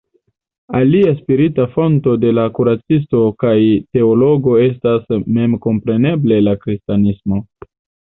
Alia 0.77 1.09
spirita 1.17 1.65
fonto 1.73 2.15
de 2.23 2.31
la 2.37 2.45
kuracisto 2.59 3.21
kaj 3.43 3.53
teologo 3.97 4.55
estas 4.63 5.05
memkompreneble 5.37 6.41
la 6.49 6.55
kristanismo. 6.65 7.43